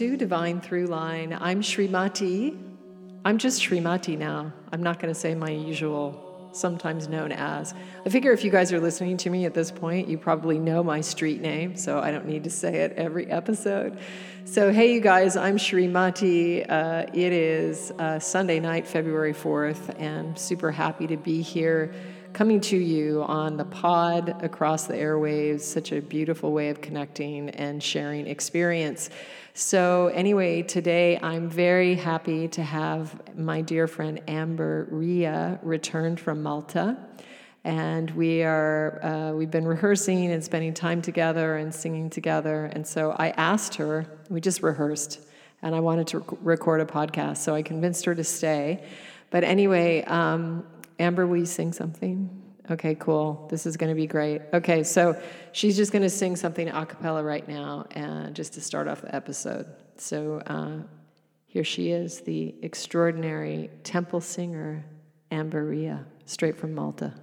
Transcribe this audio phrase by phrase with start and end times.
[0.00, 1.36] To Divine Throughline.
[1.38, 2.58] I'm Srimati.
[3.22, 4.50] I'm just Srimati now.
[4.72, 7.74] I'm not going to say my usual, sometimes known as.
[8.06, 10.82] I figure if you guys are listening to me at this point, you probably know
[10.82, 13.98] my street name, so I don't need to say it every episode.
[14.46, 16.64] So, hey, you guys, I'm Srimati.
[16.66, 21.92] Uh, it is uh, Sunday night, February 4th, and super happy to be here
[22.32, 25.62] coming to you on the pod across the airwaves.
[25.62, 29.10] Such a beautiful way of connecting and sharing experience.
[29.54, 36.42] So, anyway, today I'm very happy to have my dear friend Amber Ria returned from
[36.42, 36.96] Malta.
[37.64, 42.66] And we are, uh, we've been rehearsing and spending time together and singing together.
[42.66, 45.20] And so I asked her, we just rehearsed,
[45.60, 47.38] and I wanted to record a podcast.
[47.38, 48.82] So I convinced her to stay.
[49.30, 50.64] But anyway, um,
[51.00, 52.28] Amber, will you sing something?
[52.70, 53.48] Okay, cool.
[53.50, 54.42] This is going to be great.
[54.52, 55.20] Okay, so
[55.52, 59.00] she's just going to sing something a cappella right now, and just to start off
[59.00, 59.66] the episode.
[59.96, 60.82] So uh,
[61.46, 64.84] here she is, the extraordinary temple singer,
[65.30, 67.14] Amber Ria, straight from Malta.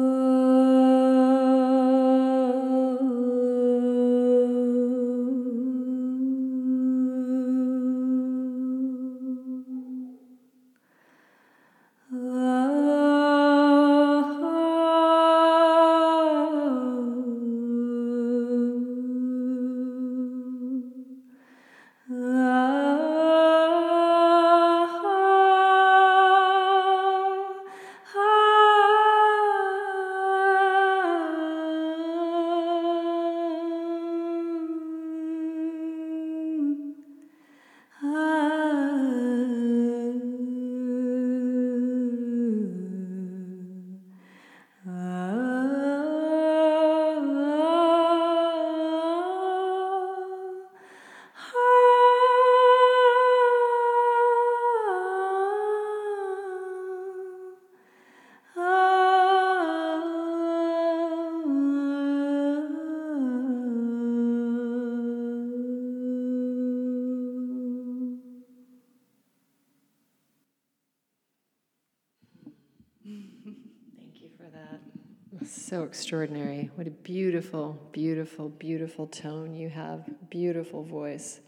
[75.75, 76.71] So extraordinary.
[76.75, 80.05] What a beautiful, beautiful, beautiful tone you have.
[80.29, 81.41] Beautiful voice.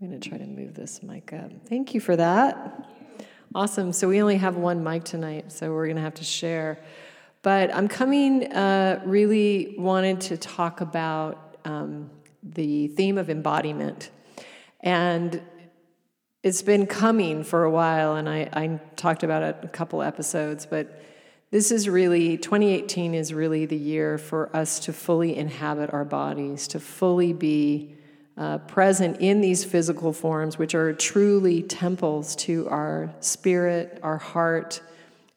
[0.00, 1.52] I'm going to try to move this mic up.
[1.68, 2.90] Thank you for that.
[3.54, 3.92] Awesome.
[3.92, 6.82] So we only have one mic tonight, so we're going to have to share.
[7.42, 12.10] But I'm coming, uh, really wanted to talk about um,
[12.42, 14.10] the theme of embodiment.
[14.80, 15.40] And
[16.42, 20.66] it's been coming for a while, and I, I talked about it a couple episodes,
[20.66, 21.00] but
[21.52, 26.66] this is really, 2018 is really the year for us to fully inhabit our bodies,
[26.68, 27.94] to fully be
[28.38, 34.80] uh, present in these physical forms, which are truly temples to our spirit, our heart,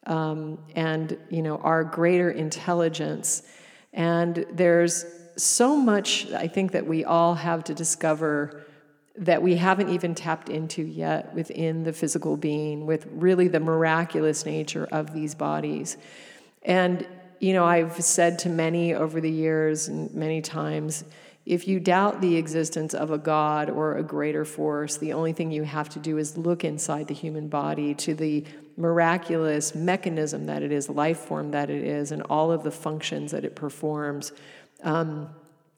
[0.06, 3.42] um, and you know our greater intelligence.
[3.92, 5.04] And there's
[5.36, 8.65] so much I think that we all have to discover
[9.18, 14.44] that we haven't even tapped into yet within the physical being, with really the miraculous
[14.44, 15.96] nature of these bodies.
[16.62, 17.06] And,
[17.40, 21.04] you know, I've said to many over the years and many times,
[21.46, 25.52] if you doubt the existence of a God or a greater force, the only thing
[25.52, 28.44] you have to do is look inside the human body to the
[28.76, 33.30] miraculous mechanism that it is, life form that it is, and all of the functions
[33.30, 34.32] that it performs.
[34.82, 35.30] Um,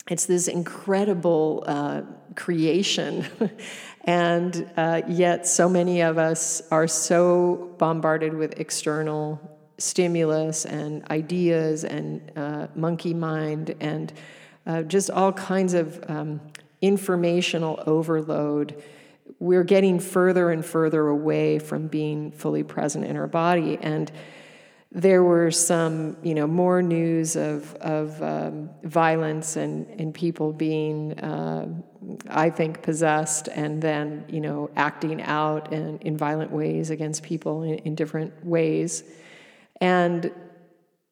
[0.08, 2.02] it's this incredible uh,
[2.34, 3.26] creation.
[4.04, 9.40] and uh, yet, so many of us are so bombarded with external
[9.78, 14.12] stimulus and ideas and uh, monkey mind and
[14.66, 16.40] uh, just all kinds of um,
[16.80, 18.82] informational overload.
[19.38, 23.78] We're getting further and further away from being fully present in our body.
[23.80, 24.10] And
[24.90, 31.18] there were some, you know, more news of, of um, violence and, and people being,
[31.18, 31.68] uh,
[32.30, 37.62] I think, possessed and then, you know, acting out in, in violent ways against people
[37.64, 39.04] in, in different ways.
[39.80, 40.32] And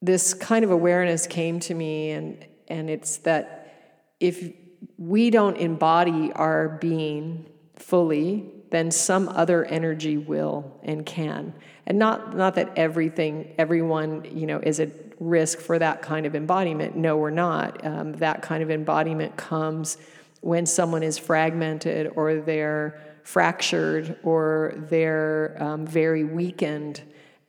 [0.00, 3.75] this kind of awareness came to me, and, and it's that
[4.20, 4.52] if
[4.96, 7.46] we don't embody our being
[7.76, 11.53] fully, then some other energy will and can
[11.87, 16.35] and not not that everything everyone you know is at risk for that kind of
[16.35, 19.97] embodiment no we're not um, that kind of embodiment comes
[20.41, 27.03] when someone is fragmented or they're fractured or they're um, very weakened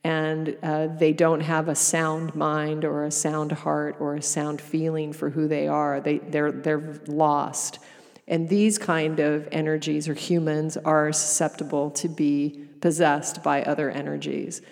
[0.04, 4.60] and uh, they don't have a sound mind or a sound heart or a sound
[4.60, 6.00] feeling for who they are.
[6.00, 7.78] They, they're, they're lost.
[8.28, 14.62] And these kind of energies or humans are susceptible to be possessed by other energies.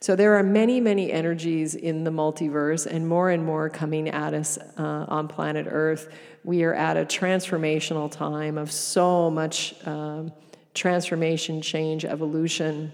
[0.00, 4.34] So there are many, many energies in the multiverse, and more and more coming at
[4.34, 6.12] us uh, on planet Earth.
[6.44, 10.32] We are at a transformational time of so much um,
[10.74, 12.92] transformation, change, evolution.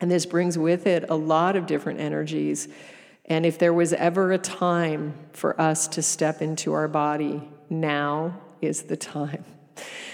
[0.00, 2.66] And this brings with it a lot of different energies.
[3.26, 8.40] And if there was ever a time for us to step into our body, now
[8.62, 9.44] is the time.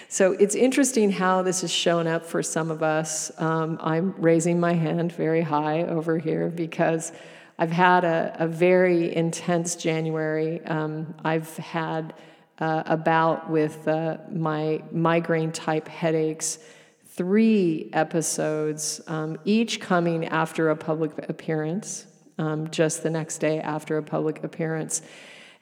[0.08, 3.30] So it's interesting how this has shown up for some of us.
[3.38, 7.12] Um, I'm raising my hand very high over here because
[7.58, 10.64] I've had a, a very intense January.
[10.64, 12.14] Um, I've had
[12.58, 16.58] uh, a bout with uh, my migraine type headaches,
[17.06, 22.06] three episodes, um, each coming after a public appearance,
[22.38, 25.02] um, just the next day after a public appearance.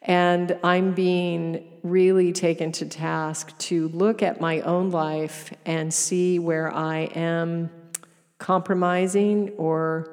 [0.06, 6.38] And I'm being really taken to task to look at my own life and see
[6.38, 7.70] where I am
[8.38, 10.12] compromising or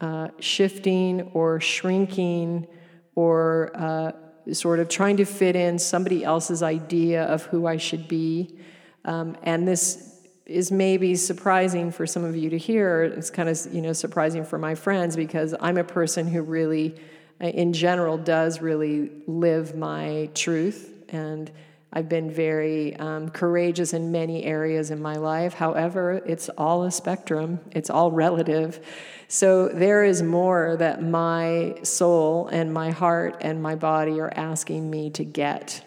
[0.00, 2.66] uh, shifting or shrinking
[3.14, 4.12] or uh,
[4.52, 8.58] sort of trying to fit in somebody else's idea of who I should be.
[9.04, 10.10] Um, and this
[10.46, 13.02] is maybe surprising for some of you to hear.
[13.02, 16.96] It's kind of you know surprising for my friends because I'm a person who really
[17.40, 21.50] in general does really live my truth and
[21.96, 25.54] I've been very um, courageous in many areas in my life.
[25.54, 28.84] However, it's all a spectrum, it's all relative.
[29.28, 34.90] So there is more that my soul and my heart and my body are asking
[34.90, 35.86] me to get.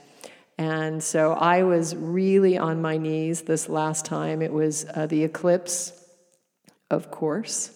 [0.58, 4.42] And so I was really on my knees this last time.
[4.42, 5.92] It was uh, the eclipse,
[6.90, 7.72] of course.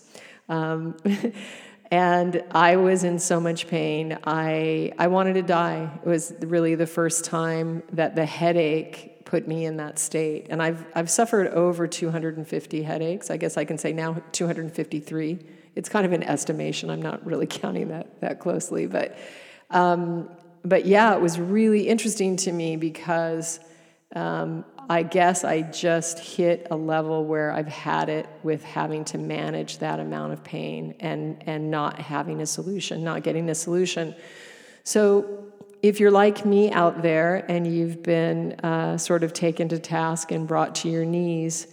[0.47, 0.95] Um,
[1.91, 4.17] and I was in so much pain.
[4.23, 5.99] I I wanted to die.
[6.03, 10.47] It was really the first time that the headache put me in that state.
[10.49, 13.29] And I've I've suffered over 250 headaches.
[13.29, 15.39] I guess I can say now 253.
[15.75, 16.89] It's kind of an estimation.
[16.89, 19.17] I'm not really counting that that closely, but
[19.69, 20.29] um,
[20.63, 23.59] but yeah, it was really interesting to me because
[24.15, 29.17] um, I guess I just hit a level where I've had it with having to
[29.17, 34.15] manage that amount of pain and, and not having a solution, not getting a solution.
[34.83, 35.45] So,
[35.81, 40.31] if you're like me out there and you've been uh, sort of taken to task
[40.31, 41.67] and brought to your knees,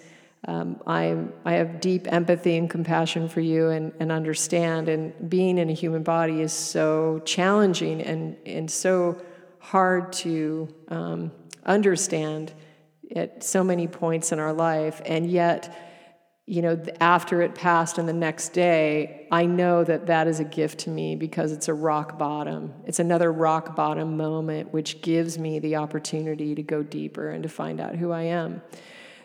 [0.47, 4.89] um, I, I have deep empathy and compassion for you and, and understand.
[4.89, 9.21] And being in a human body is so challenging and, and so
[9.59, 11.31] hard to um,
[11.67, 12.53] understand
[13.15, 15.01] at so many points in our life.
[15.05, 15.75] And yet,
[16.47, 20.45] you know, after it passed and the next day, I know that that is a
[20.45, 22.73] gift to me because it's a rock bottom.
[22.87, 27.49] It's another rock bottom moment, which gives me the opportunity to go deeper and to
[27.49, 28.63] find out who I am.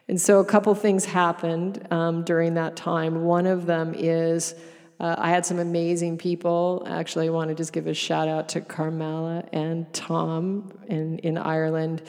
[0.10, 3.24] And so, a couple things happened um, during that time.
[3.24, 4.54] One of them is
[5.00, 6.86] uh, I had some amazing people.
[6.90, 11.38] Actually, I want to just give a shout out to Carmela and Tom in, in
[11.38, 12.04] Ireland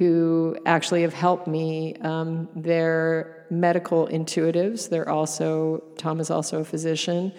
[0.00, 1.94] who actually have helped me.
[1.96, 4.88] Um, they're medical intuitives.
[4.88, 7.34] They're also, Tom is also a physician.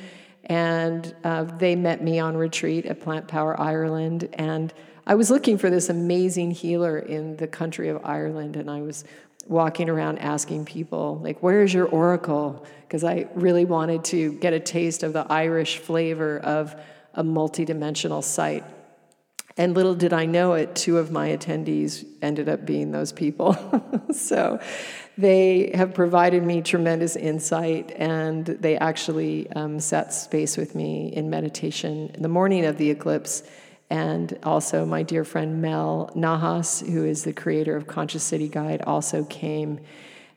[0.45, 4.29] And uh, they met me on retreat at Plant Power Ireland.
[4.33, 4.71] And
[5.07, 8.55] I was looking for this amazing healer in the country of Ireland.
[8.55, 9.05] And I was
[9.47, 12.63] walking around asking people, like, where's your oracle?
[12.83, 16.75] Because I really wanted to get a taste of the Irish flavor of
[17.15, 18.63] a multidimensional site.
[19.57, 23.57] And little did I know it, two of my attendees ended up being those people.
[24.13, 24.59] so
[25.17, 31.29] they have provided me tremendous insight, and they actually um, sat space with me in
[31.29, 33.43] meditation in the morning of the eclipse.
[33.89, 38.81] And also, my dear friend Mel Nahas, who is the creator of Conscious City Guide,
[38.83, 39.81] also came.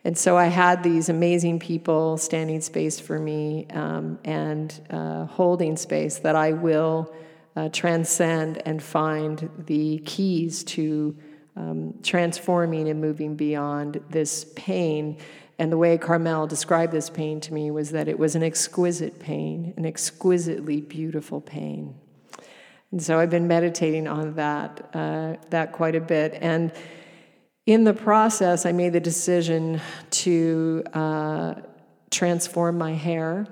[0.03, 5.77] And so I had these amazing people standing space for me um, and uh, holding
[5.77, 7.15] space that I will
[7.57, 11.17] uh, transcend and find the keys to
[11.57, 15.19] um, transforming and moving beyond this pain.
[15.59, 19.21] And the way Carmel described this pain to me was that it was an exquisite
[19.21, 21.95] pain, an exquisitely beautiful pain.
[22.91, 26.39] And so I've been meditating on that, uh, that quite a bit.
[26.41, 26.73] And
[27.67, 29.81] in the process, I made the decision
[30.11, 31.55] to uh,
[32.11, 33.47] transform my hair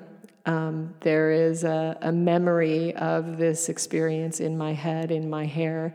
[0.46, 5.94] um, there is a, a, memory of this experience in my head, in my hair,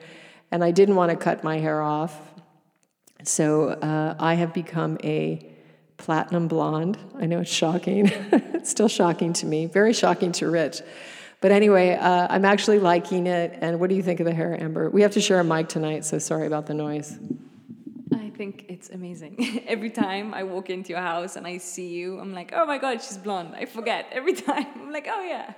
[0.52, 2.18] and I didn't want to cut my hair off.
[3.24, 5.46] So uh, I have become a
[5.98, 6.98] platinum blonde.
[7.20, 8.08] I know it's shocking.
[8.32, 10.82] it's still shocking to me, very shocking to Rich.
[11.42, 13.58] But anyway, uh, I'm actually liking it.
[13.62, 14.90] And what do you think of the hair, Amber?
[14.90, 17.18] We have to share a mic tonight, so sorry about the noise.
[18.38, 19.64] I think it's amazing.
[19.68, 22.78] every time I walk into your house and I see you, I'm like, oh my
[22.78, 23.56] God, she's blonde.
[23.56, 24.68] I forget every time.
[24.76, 25.54] I'm like, oh yeah,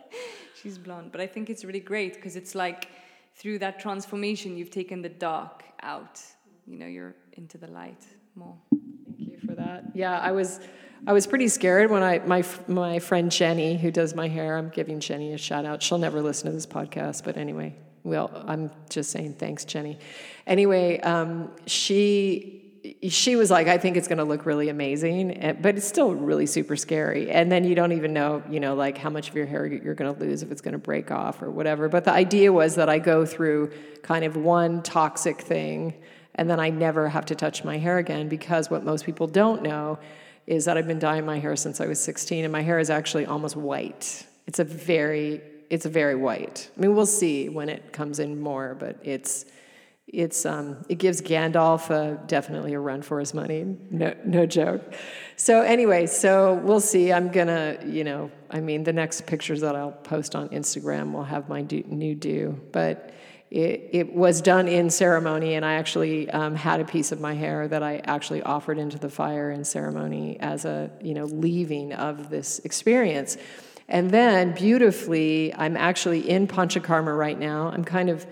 [0.60, 1.12] she's blonde.
[1.12, 2.88] But I think it's really great because it's like
[3.36, 6.20] through that transformation, you've taken the dark out.
[6.66, 8.56] You know, you're into the light more.
[8.72, 9.84] Thank you for that.
[9.94, 10.58] Yeah, I was.
[11.06, 14.70] I was pretty scared when I my my friend Jenny, who does my hair, I'm
[14.70, 15.84] giving Jenny a shout out.
[15.84, 19.98] She'll never listen to this podcast, but anyway, well, I'm just saying thanks, Jenny.
[20.46, 22.60] Anyway, um, she
[23.08, 26.44] she was like, I think it's going to look really amazing, but it's still really
[26.44, 27.30] super scary.
[27.30, 29.94] And then you don't even know, you know, like how much of your hair you're
[29.94, 31.88] going to lose if it's going to break off or whatever.
[31.88, 35.94] But the idea was that I go through kind of one toxic thing,
[36.34, 39.62] and then I never have to touch my hair again because what most people don't
[39.62, 39.98] know
[40.46, 42.90] is that I've been dyeing my hair since I was 16, and my hair is
[42.90, 44.26] actually almost white.
[44.46, 45.40] It's a very
[45.70, 46.70] it's very white.
[46.76, 49.46] I mean, we'll see when it comes in more, but it's
[50.06, 53.64] it's um, it gives Gandalf a, definitely a run for his money.
[53.90, 54.94] No, no joke.
[55.36, 57.12] So anyway, so we'll see.
[57.12, 61.24] I'm gonna, you know, I mean, the next pictures that I'll post on Instagram will
[61.24, 63.10] have my do, new do, but.
[63.50, 67.34] It, it, was done in ceremony, and I actually um, had a piece of my
[67.34, 71.92] hair that I actually offered into the fire in ceremony as a, you know, leaving
[71.92, 73.36] of this experience.
[73.88, 77.68] And then beautifully, I'm actually in Panchakarma right now.
[77.68, 78.26] I'm kind of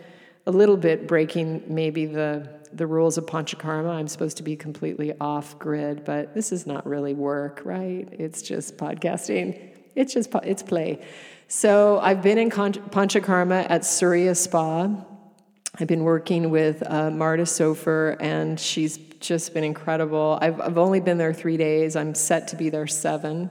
[0.46, 3.90] a little bit breaking maybe the, the rules of Panchakarma.
[3.90, 8.08] I'm supposed to be completely off grid, but this is not really work, right?
[8.12, 9.70] It's just podcasting.
[9.94, 11.04] It's just it's play.
[11.48, 14.88] So I've been in Panchakarma at Surya Spa.
[15.78, 20.38] I've been working with uh, Martha Soffer, and she's just been incredible.
[20.40, 21.94] I've, I've only been there three days.
[21.94, 23.50] I'm set to be there seven.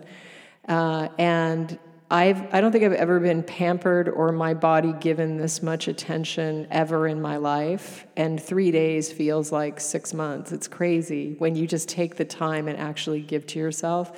[0.67, 1.79] Uh, and
[2.11, 6.67] I've, I don't think I've ever been pampered or my body given this much attention
[6.69, 8.05] ever in my life.
[8.17, 10.51] And three days feels like six months.
[10.51, 14.11] It's crazy when you just take the time and actually give to yourself.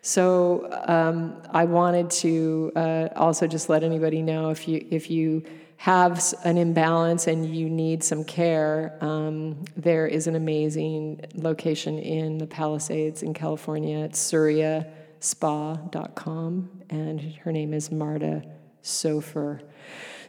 [0.00, 5.42] So um, I wanted to uh, also just let anybody know if you if you
[5.78, 12.38] have an imbalance and you need some care, um, there is an amazing location in
[12.38, 13.98] the Palisades in California.
[14.04, 14.86] It's Surya
[15.24, 18.42] spa.com, and her name is Martha
[18.82, 19.62] Soffer.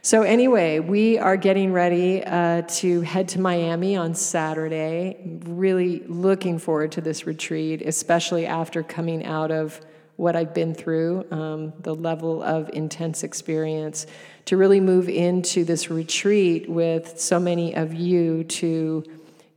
[0.00, 5.40] So, anyway, we are getting ready uh, to head to Miami on Saturday.
[5.44, 9.78] Really looking forward to this retreat, especially after coming out of
[10.16, 14.06] what I've been through, um, the level of intense experience,
[14.46, 19.04] to really move into this retreat with so many of you to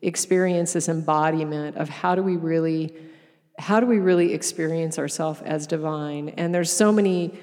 [0.01, 2.93] experience this embodiment of how do we really
[3.59, 6.29] how do we really experience ourselves as divine?
[6.29, 7.37] And there's so many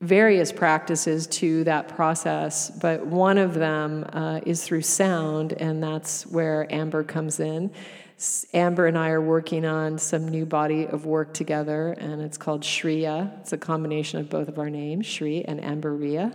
[0.00, 6.26] various practices to that process, but one of them uh, is through sound, and that's
[6.26, 7.70] where Amber comes in.
[8.54, 12.62] Amber and I are working on some new body of work together, and it's called
[12.62, 13.40] Shriya.
[13.40, 16.34] It's a combination of both of our names, Shri and Amberia.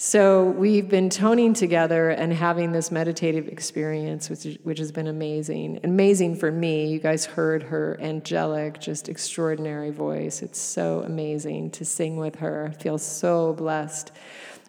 [0.00, 5.80] So we've been toning together and having this meditative experience, which, which has been amazing.
[5.82, 6.86] Amazing for me.
[6.86, 10.40] You guys heard her angelic, just extraordinary voice.
[10.40, 12.70] It's so amazing to sing with her.
[12.70, 14.12] I feel so blessed.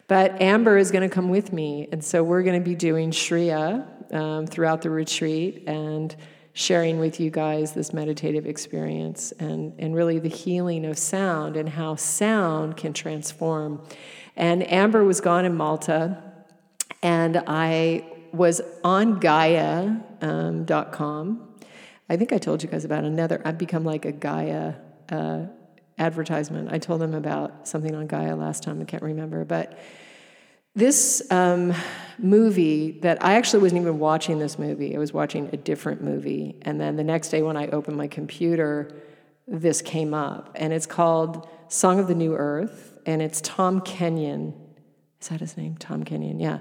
[0.07, 3.12] But Amber is going to come with me, and so we're going to be doing
[3.12, 6.15] Shriya um, throughout the retreat and
[6.53, 11.69] sharing with you guys this meditative experience and, and really the healing of sound and
[11.69, 13.79] how sound can transform.
[14.39, 16.24] And Amber was gone in Malta,
[17.03, 20.00] and I was on Gaia.com.
[21.01, 21.50] Um,
[22.10, 23.41] I think I told you guys about another.
[23.43, 24.75] I've become like a Gaia
[25.10, 25.41] uh,
[25.98, 26.72] advertisement.
[26.72, 28.79] I told them about something on Gaia last time.
[28.79, 29.77] I can't remember, but
[30.74, 31.74] this um,
[32.17, 34.96] movie that I actually wasn't even watching this movie.
[34.96, 38.08] I was watching a different movie, and then the next day when I opened my
[38.08, 38.89] computer,
[39.50, 44.53] this came up, and it's called Song of the New Earth and it's Tom Kenyon.
[45.22, 45.75] Is that his name?
[45.77, 46.60] Tom Kenyon, yeah.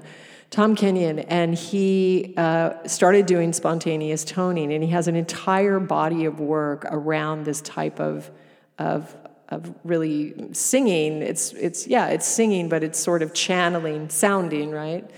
[0.51, 6.25] Tom Kenyon, and he uh, started doing spontaneous toning, and he has an entire body
[6.25, 8.31] of work around this type of,
[8.79, 9.15] of,
[9.51, 11.21] of really singing.
[11.21, 15.09] It's, it's, yeah, it's singing, but it's sort of channeling, sounding, right?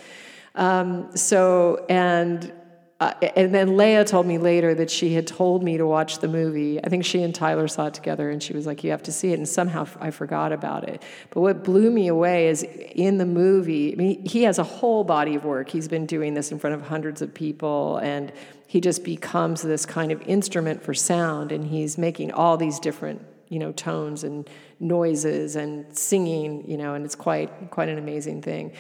[0.57, 2.53] Um, so, and
[3.00, 6.28] uh, and then Leia told me later that she had told me to watch the
[6.28, 6.85] movie.
[6.85, 9.12] I think she and Tyler saw it together, and she was like, "You have to
[9.12, 11.02] see it." And somehow I forgot about it.
[11.30, 13.95] But what blew me away is in the movie.
[13.95, 15.71] I mean, he has a whole body of work.
[15.71, 18.33] He's been doing this in front of hundreds of people, and
[18.66, 21.52] he just becomes this kind of instrument for sound.
[21.52, 24.47] And he's making all these different, you know, tones and
[24.78, 28.73] noises and singing, you know, and it's quite quite an amazing thing.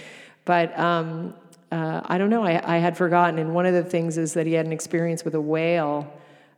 [0.44, 1.34] But um,
[1.70, 3.38] uh, I don't know, I, I, had forgotten.
[3.38, 6.12] And one of the things is that he had an experience with a whale.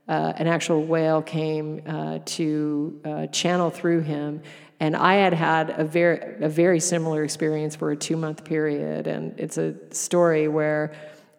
[0.09, 4.43] Uh, an actual whale came uh, to uh, channel through him.
[4.81, 9.07] And I had had a very, a very similar experience for a two month period.
[9.07, 10.93] And it's a story where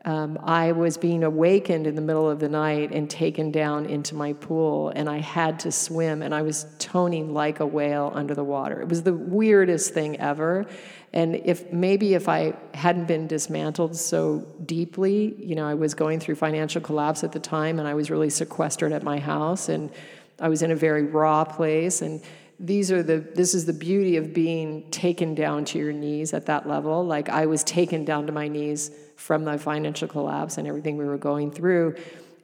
[0.05, 4.15] um, I was being awakened in the middle of the night and taken down into
[4.15, 8.35] my pool, and I had to swim, and I was toning like a whale under
[8.35, 8.81] the water.
[8.81, 10.65] It was the weirdest thing ever.
[11.13, 16.19] And if maybe if I hadn't been dismantled so deeply, you know, I was going
[16.19, 19.91] through financial collapse at the time, and I was really sequestered at my house, and
[20.39, 22.21] I was in a very raw place, and
[22.59, 26.45] these are the this is the beauty of being taken down to your knees at
[26.45, 30.67] that level like i was taken down to my knees from the financial collapse and
[30.67, 31.95] everything we were going through.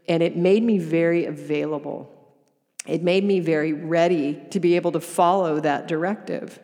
[0.08, 2.10] And it made me very available.
[2.86, 6.60] It made me very ready to be able to follow that directive.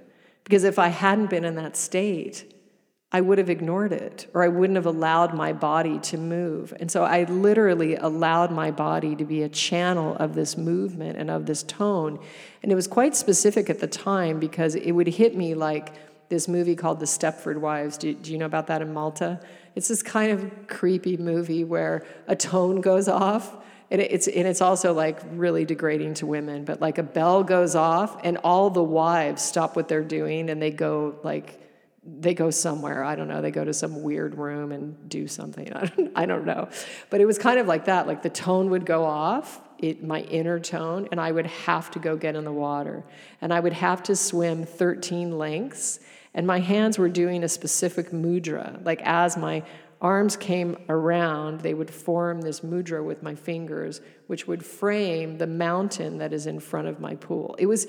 [0.45, 2.53] Because if I hadn't been in that state,
[3.11, 6.73] I would have ignored it or I wouldn't have allowed my body to move.
[6.79, 11.31] And so I literally allowed my body to be a channel of this movement and
[11.31, 12.19] of this tone.
[12.61, 15.93] And it was quite specific at the time because it would hit me like
[16.29, 17.97] this movie called The Stepford Wives.
[17.97, 19.39] Do, do you know about that in Malta?
[19.75, 23.55] It's this kind of creepy movie where a tone goes off.
[23.95, 27.75] And it's, and it's also like really degrading to women, but like a bell goes
[27.75, 31.61] off and all the wives stop what they're doing and they go like,
[32.03, 33.05] they go somewhere.
[33.05, 33.41] I don't know.
[33.41, 35.71] They go to some weird room and do something.
[35.73, 36.67] I don't, I don't know.
[37.09, 38.05] But it was kind of like that.
[38.05, 41.99] Like the tone would go off, it, my inner tone, and I would have to
[41.99, 43.05] go get in the water.
[43.39, 46.01] And I would have to swim 13 lengths
[46.35, 48.85] and my hands were doing a specific mudra.
[48.85, 49.63] Like as my
[50.01, 55.47] arms came around, they would form this mudra with my fingers, which would frame the
[55.47, 57.55] mountain that is in front of my pool.
[57.57, 57.87] It was,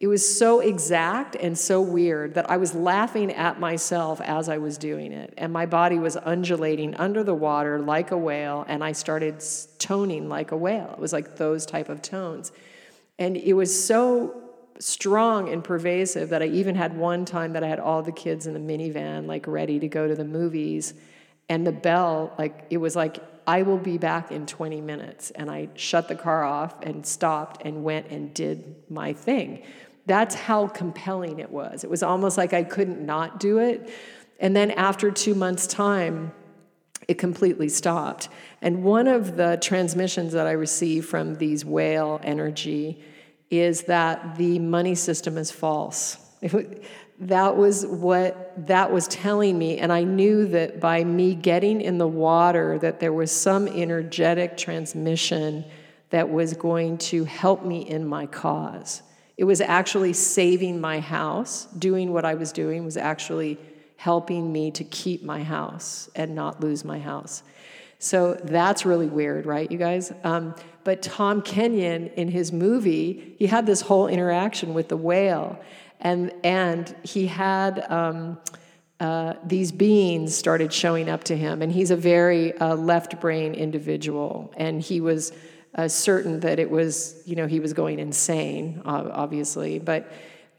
[0.00, 4.58] it was so exact and so weird that I was laughing at myself as I
[4.58, 5.34] was doing it.
[5.36, 9.42] And my body was undulating under the water like a whale, and I started
[9.78, 10.90] toning like a whale.
[10.92, 12.52] It was like those type of tones.
[13.18, 14.40] And it was so
[14.80, 18.46] strong and pervasive that I even had one time that I had all the kids
[18.46, 20.94] in the minivan, like ready to go to the movies.
[21.48, 25.30] And the bell, like, it was like, I will be back in 20 minutes.
[25.32, 29.62] And I shut the car off and stopped and went and did my thing.
[30.06, 31.84] That's how compelling it was.
[31.84, 33.90] It was almost like I couldn't not do it.
[34.40, 36.32] And then after two months' time,
[37.08, 38.28] it completely stopped.
[38.62, 43.02] And one of the transmissions that I received from these whale energy
[43.50, 46.16] is that the money system is false.
[47.20, 49.78] That was what that was telling me.
[49.78, 54.56] And i knew that by me getting in the water that there was some energetic
[54.56, 55.64] transmission
[56.10, 59.02] that was going to help me in my cause.
[59.36, 61.66] It was actually saving my house.
[61.78, 63.58] Doing what i was doing was actually
[63.96, 67.42] helping me to keep my house and not lose my house.
[67.98, 70.12] So that's really weird right you guys?
[70.24, 75.58] Um, but Tom Kenyon, in his movie, he had this whole interaction with the whale,
[76.00, 77.90] and and he had.
[77.90, 78.38] Um,
[79.00, 83.52] uh, these beings started showing up to him, and he's a very uh, left brain
[83.52, 85.32] individual, and he was
[85.74, 90.10] uh, certain that it was, you know, he was going insane, obviously, but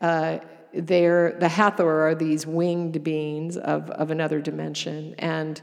[0.01, 0.37] uh,
[0.73, 5.61] they're, the Hathor are these winged beings of, of another dimension, and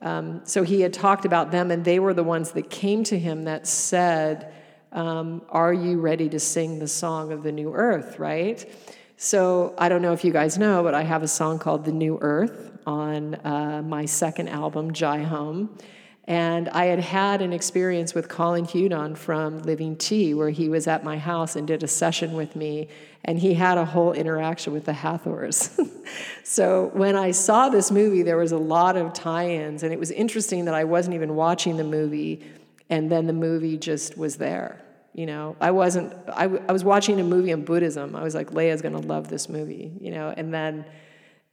[0.00, 3.18] um, so he had talked about them, and they were the ones that came to
[3.18, 4.52] him that said,
[4.92, 8.70] um, Are you ready to sing the song of the new earth, right?
[9.16, 11.92] So I don't know if you guys know, but I have a song called The
[11.92, 15.78] New Earth on uh, my second album, Jai Home.
[16.26, 20.86] And I had had an experience with Colin Hudon from Living Tea, where he was
[20.86, 22.88] at my house and did a session with me,
[23.24, 25.78] and he had a whole interaction with the Hathors.
[26.42, 29.98] so when I saw this movie, there was a lot of tie ins, and it
[29.98, 32.42] was interesting that I wasn't even watching the movie,
[32.88, 34.82] and then the movie just was there.
[35.14, 38.16] You know, I wasn't, I, was watching a movie on Buddhism.
[38.16, 40.84] I was like, Leia's gonna love this movie, you know, and then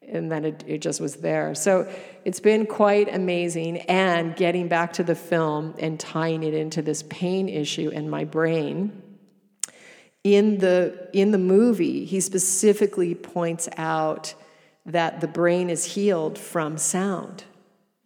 [0.07, 1.53] and then it, it just was there.
[1.55, 1.91] So
[2.25, 3.77] it's been quite amazing.
[3.81, 8.25] And getting back to the film and tying it into this pain issue in my
[8.25, 9.01] brain.
[10.23, 14.33] In the, in the movie, he specifically points out
[14.85, 17.43] that the brain is healed from sound.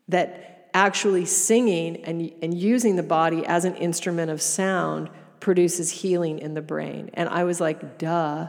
[0.07, 6.39] That actually singing and, and using the body as an instrument of sound produces healing
[6.39, 7.09] in the brain.
[7.13, 8.47] And I was like, duh.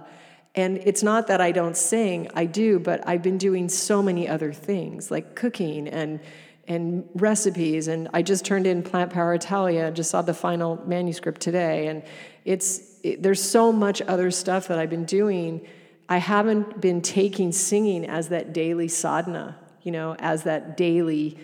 [0.55, 4.27] And it's not that I don't sing, I do, but I've been doing so many
[4.27, 6.20] other things like cooking and
[6.68, 11.40] and recipes and I just turned in Plant Power Italia, just saw the final manuscript
[11.40, 12.03] today and
[12.44, 15.64] it's it, there's so much other stuff that I've been doing.
[16.09, 21.38] I haven't been taking singing as that daily sadhana, you know, as that daily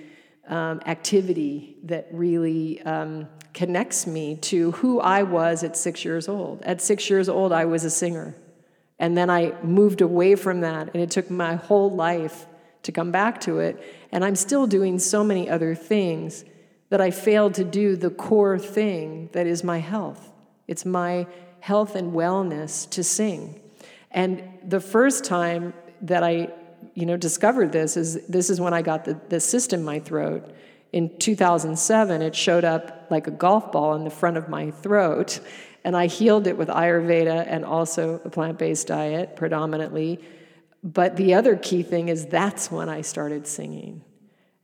[0.49, 6.63] um, activity that really um, connects me to who I was at six years old.
[6.63, 8.35] At six years old, I was a singer.
[8.99, 12.47] And then I moved away from that, and it took my whole life
[12.85, 13.83] to come back to it.
[14.13, 16.45] And I'm still doing so many other things
[16.91, 20.31] that I failed to do the core thing that is my health.
[20.69, 21.27] It's my
[21.61, 23.61] health and wellness to sing.
[24.11, 26.53] And the first time that I,
[26.95, 29.99] you know, discovered this is this is when I got the, the cyst in my
[29.99, 30.53] throat.
[30.93, 35.41] In 2007, it showed up like a golf ball in the front of my throat,
[35.85, 40.21] and I healed it with Ayurveda and also a plant-based diet predominantly.
[40.85, 44.05] But the other key thing is that's when I started singing.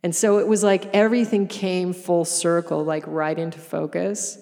[0.03, 4.39] And so it was like everything came full circle, like right into focus.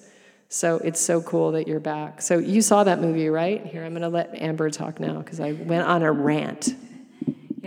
[0.49, 2.21] So it's so cool that you're back.
[2.21, 3.65] So you saw that movie, right?
[3.65, 6.73] Here, I'm going to let Amber talk now because I went on a rant.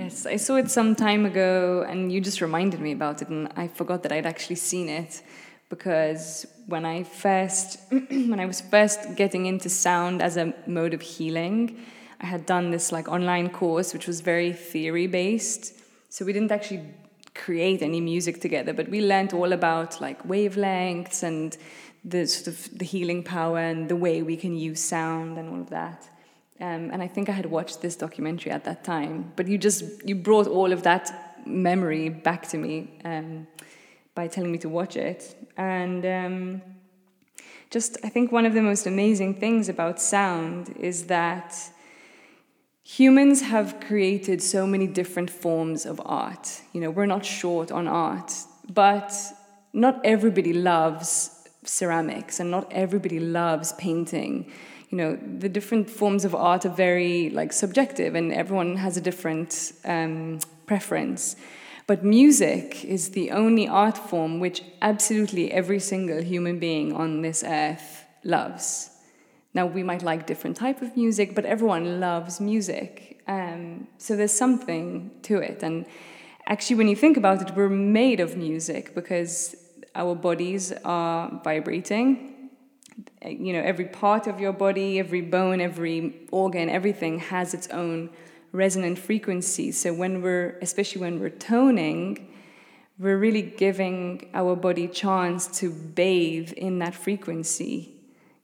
[0.02, 3.52] Yes, I saw it some time ago, and you just reminded me about it, and
[3.54, 5.20] I forgot that I'd actually seen it
[5.68, 11.02] because when I first, when I was first getting into sound as a mode of
[11.02, 11.76] healing,
[12.18, 15.74] I had done this like online course which was very theory based.
[16.08, 16.82] So we didn't actually
[17.34, 21.54] create any music together, but we learned all about like wavelengths and
[22.06, 25.60] the sort of the healing power and the way we can use sound and all
[25.60, 26.08] of that.
[26.60, 29.84] Um, and I think I had watched this documentary at that time, but you just
[30.06, 33.46] you brought all of that memory back to me um,
[34.14, 35.34] by telling me to watch it.
[35.56, 36.62] And um,
[37.70, 41.56] just I think one of the most amazing things about sound is that
[42.82, 46.60] humans have created so many different forms of art.
[46.72, 48.32] You know, we're not short on art,
[48.68, 49.12] but
[49.72, 51.30] not everybody loves
[51.64, 54.50] ceramics and not everybody loves painting
[54.90, 59.00] you know the different forms of art are very like subjective and everyone has a
[59.00, 61.36] different um, preference.
[61.86, 67.42] But music is the only art form which absolutely every single human being on this
[67.44, 68.90] earth loves.
[69.54, 73.22] Now we might like different type of music but everyone loves music.
[73.28, 75.62] Um, so there's something to it.
[75.62, 75.86] And
[76.46, 79.54] actually when you think about it we're made of music because
[79.94, 82.39] our bodies are vibrating.
[83.24, 88.10] You know, every part of your body, every bone, every organ, everything has its own
[88.52, 89.72] resonant frequency.
[89.72, 92.28] So when we're, especially when we're toning,
[92.98, 97.94] we're really giving our body chance to bathe in that frequency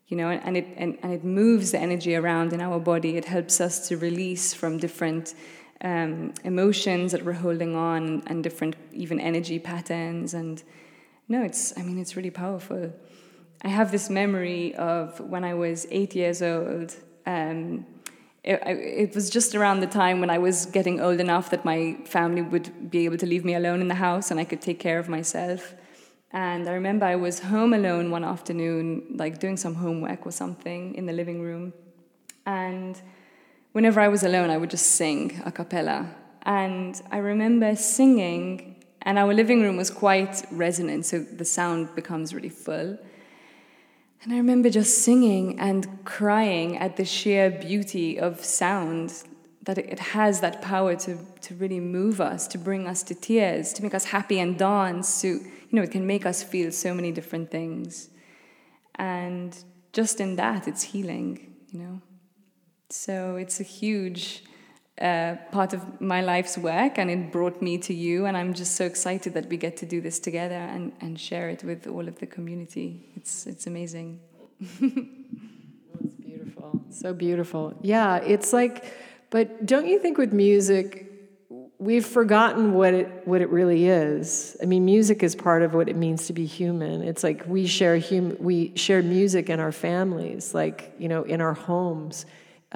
[0.09, 3.25] you know and it and, and it moves the energy around in our body it
[3.25, 5.35] helps us to release from different
[5.83, 10.63] um, emotions that we're holding on and different even energy patterns and
[11.29, 12.93] no, it's, I mean, it's really powerful.
[13.67, 16.95] I have this memory of when I was eight years old.
[17.27, 17.85] Um,
[18.45, 21.97] it, it, was just around the time when I was getting old enough that my
[22.05, 24.79] family would be able to leave me alone in the house and I could take
[24.79, 25.75] care of myself.
[26.31, 30.95] And I remember I was home alone one afternoon, like doing some homework or something
[30.95, 31.73] in the living room.
[32.47, 32.95] And
[33.73, 36.09] whenever I was alone, I would just sing a cappella.
[36.43, 42.33] And I remember singing and our living room was quite resonant, so the sound becomes
[42.33, 42.97] really full.
[44.23, 49.23] And I remember just singing and crying at the sheer beauty of sound,
[49.63, 53.73] that it has that power to, to really move us, to bring us to tears,
[53.75, 55.21] to make us happy and dance.
[55.23, 58.11] To, you know, it can make us feel so many different things.
[58.95, 59.57] And
[59.93, 62.01] just in that, it's healing, you know.
[62.91, 64.45] So it's a huge
[65.01, 68.77] uh, part of my life's work and it brought me to you and i'm just
[68.77, 72.09] so excited that we get to do this together and, and share it with all
[72.09, 73.05] of the community.
[73.17, 74.21] It's it's amazing.
[76.05, 76.83] It's beautiful.
[76.91, 77.75] So beautiful.
[77.83, 78.85] Yeah it's like
[79.29, 81.13] but don't you think with music
[81.79, 84.57] we've forgotten what it what it really is?
[84.63, 87.03] I mean music is part of what it means to be human.
[87.03, 91.43] It's like we share hum- we share music in our families like you know in
[91.43, 92.25] our homes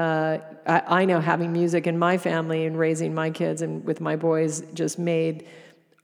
[0.00, 4.00] uh, I, I, know having music in my family and raising my kids and with
[4.00, 5.46] my boys just made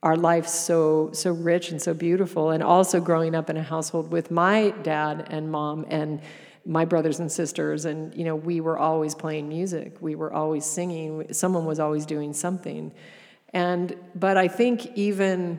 [0.03, 2.51] our life so so rich and so beautiful.
[2.51, 6.21] And also growing up in a household with my dad and mom and
[6.67, 7.87] my brothers and sisters.
[7.87, 9.97] And you know we were always playing music.
[10.01, 11.33] We were always singing.
[11.33, 12.93] Someone was always doing something.
[13.55, 15.59] And but i think even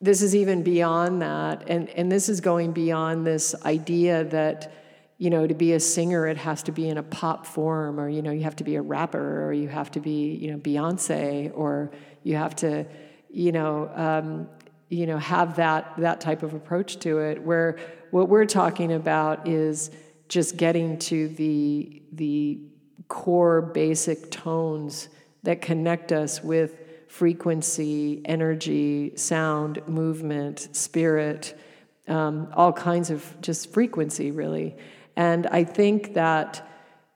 [0.00, 4.72] this is even beyond that, and and this is going beyond this idea that
[5.18, 8.08] you know to be a singer it has to be in a pop form, or
[8.08, 10.58] you know you have to be a rapper, or you have to be you know
[10.58, 12.86] Beyonce, or you have to
[13.30, 14.48] you know um,
[14.88, 17.42] you know have that that type of approach to it.
[17.42, 17.78] Where
[18.10, 19.90] what we're talking about is
[20.28, 22.60] just getting to the the
[23.08, 25.08] core basic tones
[25.42, 31.56] that connect us with frequency, energy, sound, movement, spirit,
[32.08, 34.76] um, all kinds of just frequency, really.
[35.16, 36.68] And I think that,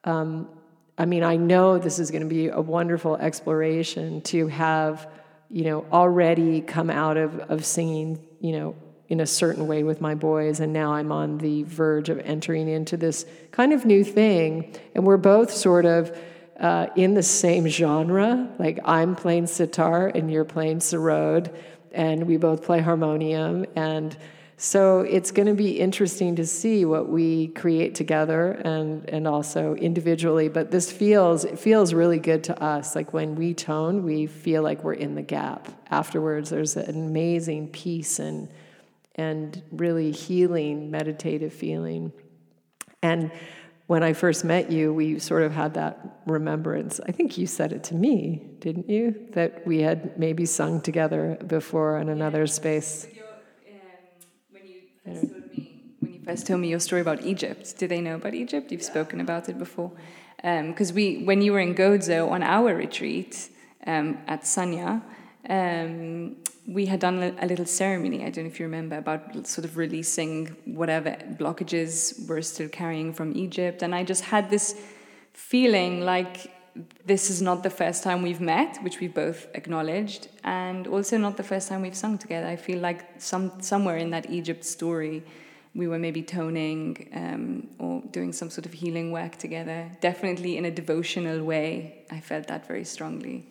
[0.04, 0.48] um,
[0.96, 5.08] I mean, I know this is going to be a wonderful exploration to have,
[5.50, 8.76] you know, already come out of, of singing, you know,
[9.08, 12.68] in a certain way with my boys, and now I'm on the verge of entering
[12.68, 14.74] into this kind of new thing.
[14.94, 16.16] And we're both sort of
[16.60, 18.50] uh, in the same genre.
[18.58, 21.54] Like I'm playing sitar and you're playing sarod,
[21.92, 23.64] and we both play harmonium.
[23.74, 24.14] And
[24.60, 29.76] so it's going to be interesting to see what we create together and, and also
[29.76, 30.48] individually.
[30.48, 32.96] But this feels it feels really good to us.
[32.96, 35.68] Like when we tone, we feel like we're in the gap.
[35.92, 38.48] Afterwards, there's an amazing peace and
[39.14, 42.12] and really healing meditative feeling.
[43.00, 43.30] And
[43.86, 46.98] when I first met you, we sort of had that remembrance.
[47.06, 49.28] I think you said it to me, didn't you?
[49.34, 53.06] That we had maybe sung together before in another space.
[56.00, 58.70] When, you first told me your story about Egypt, did they know about Egypt?
[58.72, 59.92] You've spoken about it before.
[60.36, 63.50] Because um, we, when you were in Gozo on our retreat
[63.86, 65.02] um, at Sanya,
[65.48, 69.64] um, we had done a little ceremony, I don't know if you remember, about sort
[69.64, 73.82] of releasing whatever blockages we're still carrying from Egypt.
[73.82, 74.74] And I just had this
[75.32, 76.52] feeling like
[77.04, 81.36] this is not the first time we've met, which we've both acknowledged, and also not
[81.36, 82.46] the first time we've sung together.
[82.46, 85.22] I feel like some somewhere in that Egypt story,
[85.74, 89.90] we were maybe toning um, or doing some sort of healing work together.
[90.00, 92.04] Definitely in a devotional way.
[92.10, 93.46] I felt that very strongly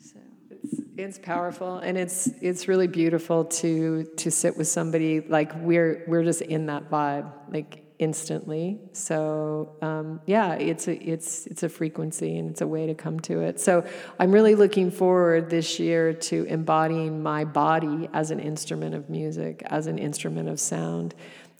[0.00, 0.18] So
[0.50, 6.04] it's it's powerful and it's it's really beautiful to to sit with somebody like we're
[6.06, 8.80] we're just in that vibe like instantly.
[8.92, 13.20] So um, yeah it's a it's it's a frequency and it's a way to come
[13.20, 13.60] to it.
[13.60, 13.86] So
[14.18, 19.62] i'm really looking forward this year to embodying my body as an instrument of music
[19.66, 21.14] as an instrument of sound.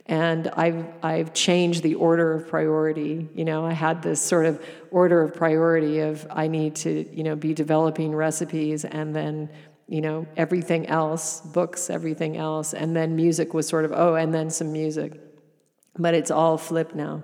[0.06, 3.28] And I've I've changed the order of priority.
[3.34, 7.22] You know, I had this sort of order of priority of I need to you
[7.22, 9.48] know be developing recipes and then
[9.88, 14.34] you know everything else, books, everything else, and then music was sort of oh, and
[14.34, 15.20] then some music,
[15.98, 17.22] but it's all flipped now.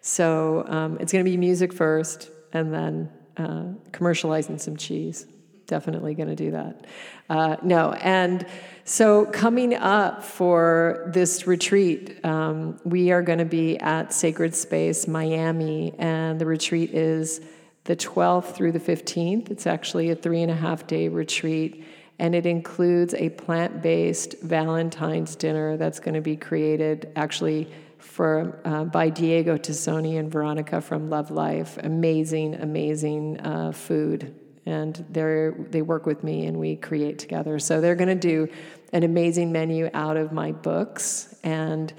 [0.00, 5.26] So um, it's going to be music first, and then uh, commercializing some cheese.
[5.66, 6.84] Definitely going to do that.
[7.28, 8.46] Uh, no, and
[8.84, 15.08] so coming up for this retreat, um, we are going to be at Sacred Space
[15.08, 17.40] Miami, and the retreat is
[17.82, 19.50] the 12th through the 15th.
[19.50, 21.84] It's actually a three and a half day retreat,
[22.20, 28.60] and it includes a plant based Valentine's dinner that's going to be created actually for
[28.64, 31.78] uh, by Diego Tassoni and Veronica from Love Life.
[31.82, 34.34] Amazing, amazing uh, food
[34.66, 37.58] and they they work with me and we create together.
[37.58, 38.48] So they're going to do
[38.92, 41.92] an amazing menu out of my books and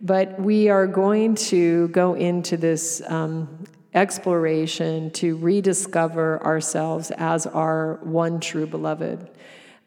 [0.00, 8.00] but we are going to go into this um, exploration to rediscover ourselves as our
[8.02, 9.30] one true beloved.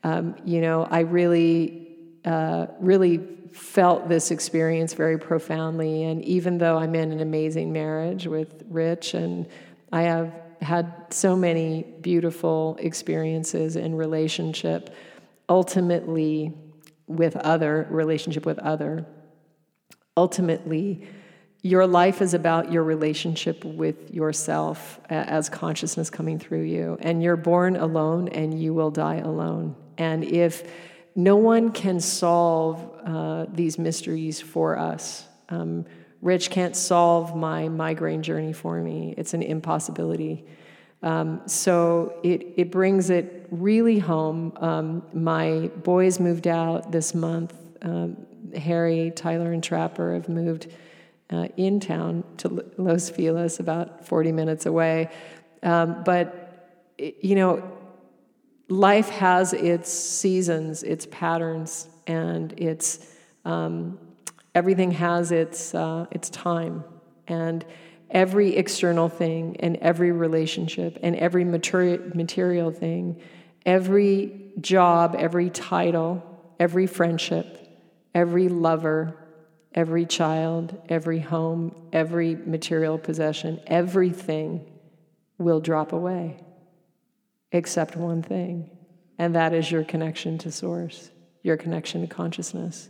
[0.04, 1.88] Um, you know, I really,
[2.26, 3.18] uh, really
[3.54, 6.04] felt this experience very profoundly.
[6.04, 9.48] And even though I'm in an amazing marriage with Rich and
[9.92, 14.96] I have had so many beautiful experiences in relationship,
[15.50, 16.54] ultimately
[17.08, 19.06] with other, relationship with other.
[20.16, 21.08] Ultimately,
[21.62, 26.98] your life is about your relationship with yourself as consciousness coming through you.
[27.02, 29.76] And you're born alone and you will die alone.
[29.98, 30.64] And if
[31.16, 35.86] no one can solve uh, these mysteries for us, um,
[36.22, 39.14] Rich can't solve my migraine journey for me.
[39.18, 40.46] It's an impossibility.
[41.02, 44.54] Um, so it, it brings it really home.
[44.56, 47.54] Um, my boys moved out this month.
[47.82, 50.68] Um, Harry, Tyler, and Trapper have moved
[51.30, 55.10] uh, in town to Los Feliz, about 40 minutes away.
[55.62, 57.70] Um, but, you know,
[58.70, 63.08] life has its seasons, its patterns, and its
[63.46, 64.00] um,
[64.56, 66.84] everything has its uh, its time,
[67.28, 67.66] and
[68.10, 73.22] every external thing, and every relationship, and every material material thing,
[73.66, 76.24] every job, every title,
[76.60, 77.60] every friendship,
[78.16, 79.18] every lover,
[79.74, 84.70] every child, every home, every material possession, everything
[85.38, 86.38] will drop away
[87.54, 88.70] except one thing,
[89.18, 91.12] and that is your connection to Source,
[91.44, 92.90] your connection to consciousness.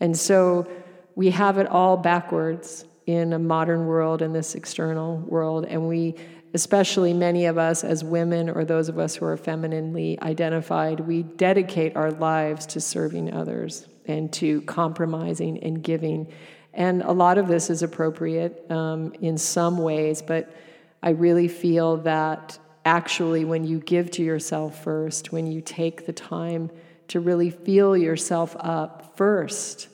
[0.00, 0.66] And so
[1.14, 6.14] we have it all backwards in a modern world, in this external world, and we
[6.54, 11.22] especially many of us as women or those of us who are femininely identified, we
[11.22, 16.26] dedicate our lives to serving others and to compromising and giving.
[16.72, 20.54] And a lot of this is appropriate um, in some ways, but
[21.02, 26.12] I really feel that actually, when you give to yourself first, when you take the
[26.12, 26.70] time
[27.08, 29.88] to really feel yourself up first,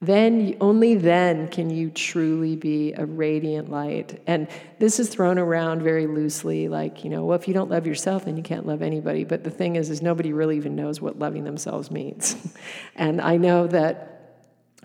[0.00, 4.22] then only then can you truly be a radiant light.
[4.28, 4.46] And
[4.78, 8.24] this is thrown around very loosely like you know well if you don't love yourself
[8.24, 9.24] then you can't love anybody.
[9.24, 12.36] But the thing is is nobody really even knows what loving themselves means.
[12.96, 13.94] And i know that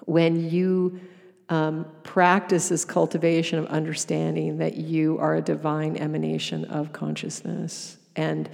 [0.05, 0.99] when you
[1.49, 8.49] um, practice this cultivation of understanding that you are a divine emanation of consciousness and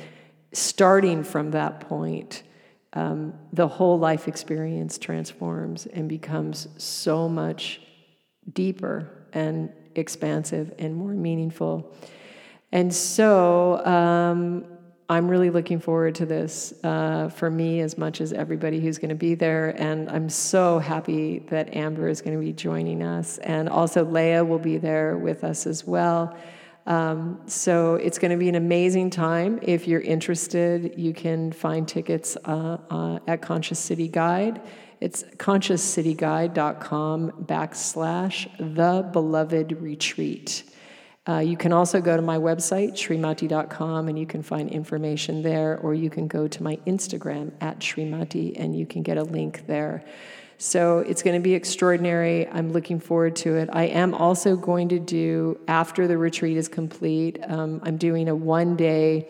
[0.51, 2.41] starting from that point
[2.93, 7.79] um, the whole life experience transforms and becomes so much
[8.51, 11.95] deeper and expansive and more meaningful.
[12.71, 14.65] And so um,
[15.11, 19.09] I'm really looking forward to this uh, for me as much as everybody who's going
[19.09, 19.71] to be there.
[19.71, 23.37] And I'm so happy that Amber is going to be joining us.
[23.39, 26.33] And also, Leah will be there with us as well.
[26.85, 29.59] Um, so it's going to be an amazing time.
[29.61, 34.61] If you're interested, you can find tickets uh, uh, at Conscious City Guide.
[35.01, 40.70] It's consciouscityguide.com backslash the beloved retreat.
[41.27, 45.77] Uh, you can also go to my website, srimati.com, and you can find information there,
[45.77, 49.67] or you can go to my Instagram at srimati and you can get a link
[49.67, 50.03] there.
[50.57, 52.47] So it's going to be extraordinary.
[52.47, 53.69] I'm looking forward to it.
[53.71, 58.35] I am also going to do, after the retreat is complete, um, I'm doing a
[58.35, 59.27] one day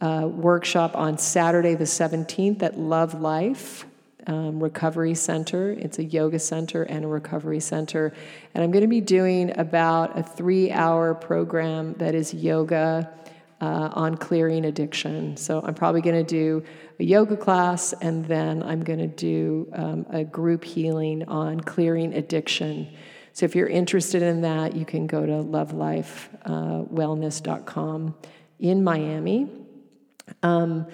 [0.00, 3.86] uh, workshop on Saturday the 17th at Love Life.
[4.26, 5.72] Um, recovery center.
[5.72, 8.14] It's a yoga center and a recovery center.
[8.54, 13.12] And I'm going to be doing about a three hour program that is yoga
[13.60, 15.36] uh, on clearing addiction.
[15.36, 16.64] So I'm probably going to do
[16.98, 22.14] a yoga class and then I'm going to do um, a group healing on clearing
[22.14, 22.88] addiction.
[23.32, 28.10] So if you're interested in that, you can go to lovelifewellness.com uh,
[28.60, 29.48] in Miami.
[30.42, 30.86] Um,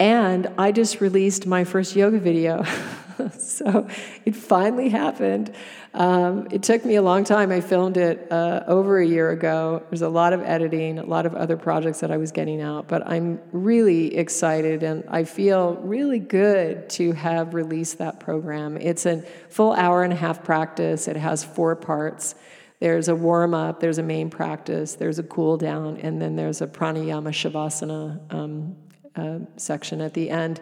[0.00, 2.64] and I just released my first yoga video.
[3.38, 3.88] so
[4.24, 5.52] it finally happened.
[5.94, 7.50] Um, it took me a long time.
[7.50, 9.82] I filmed it uh, over a year ago.
[9.90, 12.86] There's a lot of editing, a lot of other projects that I was getting out,
[12.86, 18.76] but I'm really excited and I feel really good to have released that program.
[18.76, 22.34] It's a full hour and a half practice, it has four parts.
[22.80, 26.60] There's a warm up, there's a main practice, there's a cool down, and then there's
[26.60, 28.76] a pranayama shavasana um,
[29.18, 30.60] uh, section at the end.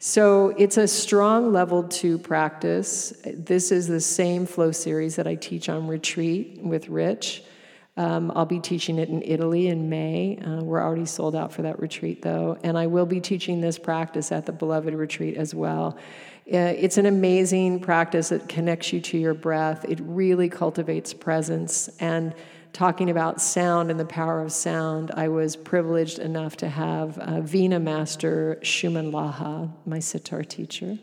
[0.00, 3.12] So it's a strong level two practice.
[3.24, 7.42] This is the same flow series that I teach on retreat with Rich.
[7.96, 10.38] Um, I'll be teaching it in Italy in May.
[10.38, 12.56] Uh, we're already sold out for that retreat, though.
[12.62, 15.98] And I will be teaching this practice at the Beloved Retreat as well.
[16.46, 19.84] Uh, it's an amazing practice that connects you to your breath.
[19.88, 21.90] It really cultivates presence.
[21.98, 22.34] And
[22.72, 27.40] talking about sound and the power of sound, I was privileged enough to have uh,
[27.40, 30.98] Veena Master Shuman Laha, my sitar teacher,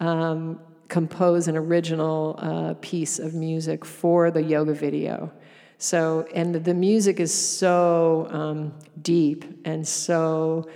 [0.00, 5.32] um, compose an original uh, piece of music for the yoga video.
[5.78, 10.68] So, and the music is so um, deep and so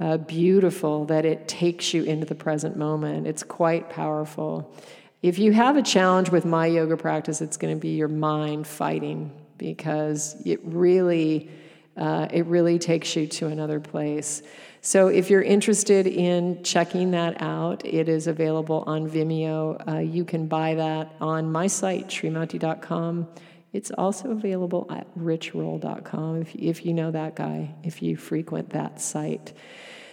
[0.00, 3.26] uh, beautiful that it takes you into the present moment.
[3.26, 4.74] It's quite powerful.
[5.22, 8.66] If you have a challenge with my yoga practice, it's going to be your mind
[8.66, 11.50] fighting because it really
[11.98, 14.42] uh, it really takes you to another place.
[14.80, 19.86] So if you're interested in checking that out, it is available on Vimeo.
[19.88, 23.26] Uh, you can buy that on my site, srimati.com.
[23.72, 29.00] It's also available at richroll.com if, if you know that guy, if you frequent that
[29.00, 29.52] site.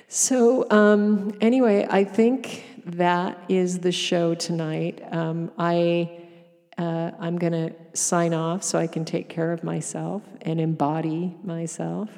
[0.07, 5.01] So, um, anyway, I think that is the show tonight.
[5.11, 6.24] Um, I
[6.77, 11.35] uh, I'm going to sign off so I can take care of myself and embody
[11.43, 12.09] myself.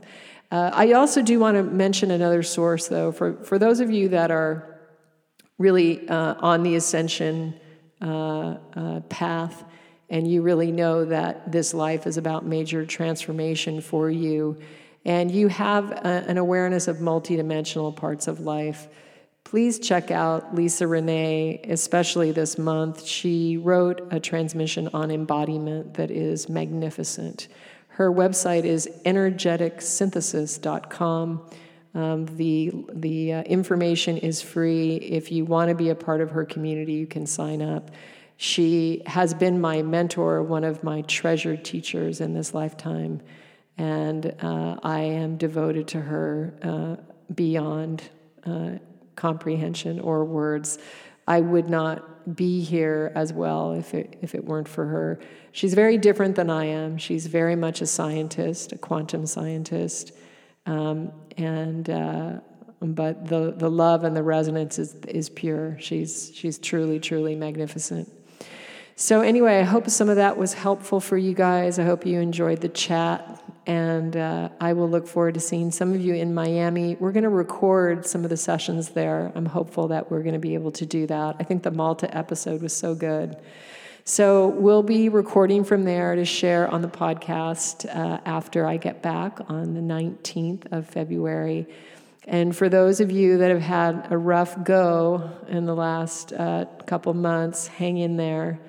[0.50, 4.10] Uh, I also do want to mention another source, though, for, for those of you
[4.10, 4.80] that are
[5.58, 7.60] really uh, on the ascension
[8.02, 9.64] uh, uh, path
[10.10, 14.58] and you really know that this life is about major transformation for you,
[15.04, 18.88] and you have a, an awareness of multidimensional parts of life
[19.48, 23.06] please check out Lisa Renee, especially this month.
[23.06, 27.48] She wrote a transmission on embodiment that is magnificent.
[27.88, 31.50] Her website is energeticsynthesis.com.
[31.96, 34.98] Um, the the uh, information is free.
[34.98, 37.92] If you want to be a part of her community, you can sign up.
[38.36, 43.22] She has been my mentor, one of my treasured teachers in this lifetime,
[43.78, 46.98] and uh, I am devoted to her uh,
[47.34, 48.04] beyond
[48.46, 48.80] uh,
[49.18, 50.80] comprehension or words.
[51.28, 55.20] I would not be here as well if it, if it weren't for her.
[55.52, 56.98] She's very different than I am.
[56.98, 60.14] She's very much a scientist, a quantum scientist.
[60.66, 62.40] Um, and uh,
[62.82, 65.78] but the, the love and the resonance is, is pure.
[65.80, 68.12] She's, she's truly, truly magnificent.
[68.96, 71.78] So, anyway, I hope some of that was helpful for you guys.
[71.78, 73.44] I hope you enjoyed the chat.
[73.68, 76.96] And uh, I will look forward to seeing some of you in Miami.
[76.96, 79.30] We're going to record some of the sessions there.
[79.36, 81.36] I'm hopeful that we're going to be able to do that.
[81.38, 83.36] I think the Malta episode was so good.
[84.06, 89.02] So we'll be recording from there to share on the podcast uh, after I get
[89.02, 91.68] back on the 19th of February.
[92.24, 96.68] And for those of you that have had a rough go in the last uh,
[96.86, 98.62] couple months, hang in there.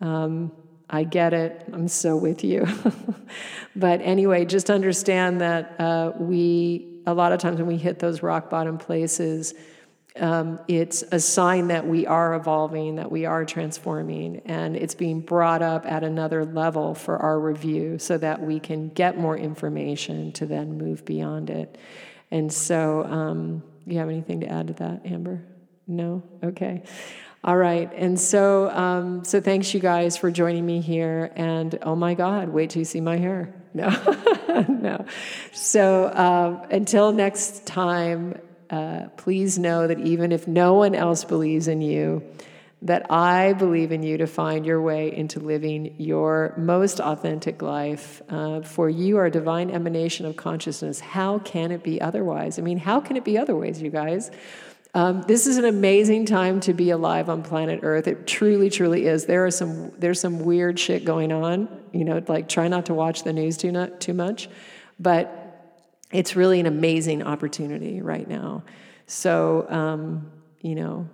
[0.00, 0.50] Um,
[0.90, 1.64] I get it.
[1.72, 2.66] I'm so with you.
[3.76, 8.22] but anyway, just understand that uh, we, a lot of times when we hit those
[8.24, 9.54] rock bottom places,
[10.18, 15.20] um, it's a sign that we are evolving, that we are transforming, and it's being
[15.20, 20.32] brought up at another level for our review so that we can get more information
[20.32, 21.78] to then move beyond it.
[22.32, 25.44] And so, um, you have anything to add to that, Amber?
[25.86, 26.22] No?
[26.42, 26.82] Okay.
[27.42, 31.32] All right, and so um, so thanks you guys for joining me here.
[31.36, 33.54] And oh my God, wait till you see my hair.
[33.72, 33.88] No,
[34.68, 35.04] no.
[35.52, 38.36] So um, until next time,
[38.68, 42.24] uh, please know that even if no one else believes in you,
[42.82, 48.22] that I believe in you to find your way into living your most authentic life.
[48.28, 50.98] Uh, for you are a divine emanation of consciousness.
[50.98, 52.58] How can it be otherwise?
[52.58, 54.32] I mean, how can it be otherwise, you guys?
[54.92, 58.08] Um, this is an amazing time to be alive on planet Earth.
[58.08, 59.26] It truly, truly is.
[59.26, 61.68] There are some there's some weird shit going on.
[61.92, 64.48] You know, like try not to watch the news too not too much,
[64.98, 65.36] but
[66.10, 68.64] it's really an amazing opportunity right now.
[69.06, 71.08] So um, you know,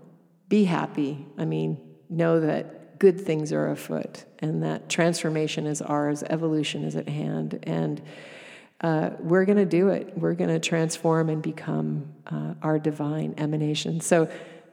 [0.49, 1.27] be happy.
[1.37, 6.23] I mean, know that good things are afoot, and that transformation is ours.
[6.23, 8.01] Evolution is at hand, and
[8.81, 10.17] uh, we're going to do it.
[10.17, 14.01] We're going to transform and become uh, our divine emanation.
[14.01, 14.31] So,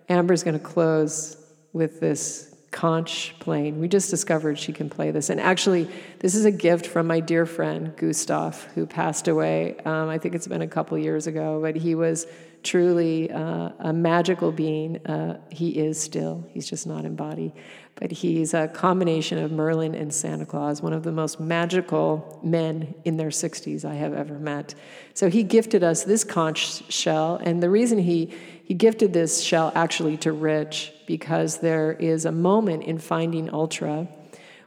[0.10, 1.38] Amber's going to close
[1.72, 3.80] with this conch playing.
[3.80, 5.30] We just discovered she can play this.
[5.30, 5.88] And actually,
[6.20, 9.78] this is a gift from my dear friend, Gustav, who passed away.
[9.86, 12.28] Um, I think it's been a couple years ago, but he was
[12.64, 15.06] truly uh, a magical being.
[15.06, 17.54] Uh, he is still, he's just not in body
[17.96, 22.96] but he's a combination of Merlin and Santa Claus, one of the most magical men
[23.06, 24.74] in their 60s I have ever met.
[25.14, 28.34] So he gifted us this conch shell, and the reason he,
[28.64, 34.08] he gifted this shell actually to Rich, because there is a moment in Finding Ultra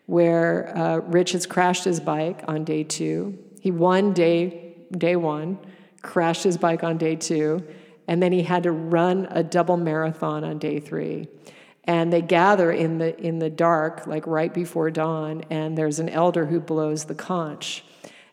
[0.06, 3.36] where uh, Rich has crashed his bike on day two.
[3.60, 5.58] He won day, day one,
[6.00, 7.66] crashed his bike on day two,
[8.08, 11.28] and then he had to run a double marathon on day three.
[11.84, 16.08] And they gather in the in the dark like right before dawn and there's an
[16.08, 17.84] elder who blows the conch.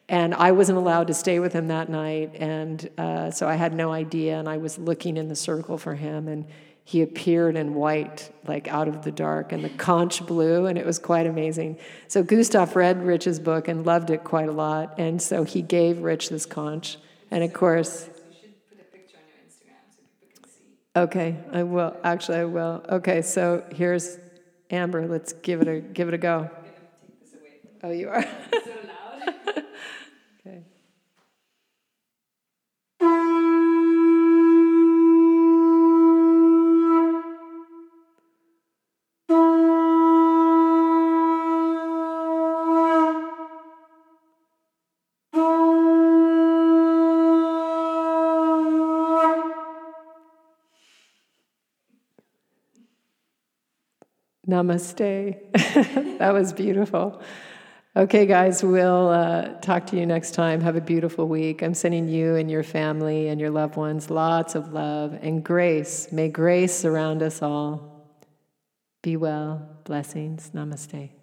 [0.10, 3.74] And i wasn't allowed to stay with him that night and uh, so i had
[3.74, 6.46] no idea and i was looking in the circle for him and
[6.86, 10.86] he appeared in white like out of the dark and the conch blew and it
[10.86, 11.80] was quite amazing.
[12.08, 16.00] So gustav read rich's book and loved it quite a lot and so he gave
[16.00, 16.98] rich this conch.
[17.32, 18.10] And of course
[20.96, 21.98] Okay, I will.
[22.04, 22.86] Actually, I will.
[22.88, 24.20] Okay, so here's
[24.70, 25.08] Amber.
[25.08, 26.52] Let's give it a give it a go.
[27.82, 28.26] Oh, you are.
[54.54, 56.18] Namaste.
[56.20, 57.22] that was beautiful.
[57.96, 60.62] Okay, guys, we'll uh, talk to you next time.
[60.62, 61.64] Have a beautiful week.
[61.64, 66.12] I'm sending you and your family and your loved ones lots of love and grace.
[66.12, 68.20] May grace surround us all.
[69.02, 69.68] Be well.
[69.86, 70.52] Blessings.
[70.54, 71.23] Namaste.